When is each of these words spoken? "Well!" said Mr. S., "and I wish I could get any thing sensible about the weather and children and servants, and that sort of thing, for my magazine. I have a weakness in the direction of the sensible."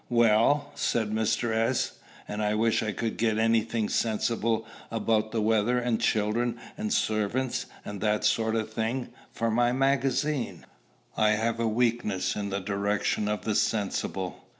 "Well!" 0.09 0.71
said 0.73 1.11
Mr. 1.11 1.53
S., 1.55 1.99
"and 2.27 2.41
I 2.41 2.55
wish 2.55 2.81
I 2.81 2.91
could 2.91 3.17
get 3.17 3.37
any 3.37 3.61
thing 3.61 3.87
sensible 3.87 4.65
about 4.89 5.31
the 5.31 5.43
weather 5.43 5.77
and 5.77 6.01
children 6.01 6.59
and 6.75 6.91
servants, 6.91 7.67
and 7.85 8.01
that 8.01 8.23
sort 8.25 8.55
of 8.55 8.73
thing, 8.73 9.09
for 9.31 9.51
my 9.51 9.71
magazine. 9.73 10.65
I 11.15 11.33
have 11.33 11.59
a 11.59 11.67
weakness 11.67 12.35
in 12.35 12.49
the 12.49 12.59
direction 12.59 13.27
of 13.27 13.43
the 13.43 13.53
sensible." 13.53 14.45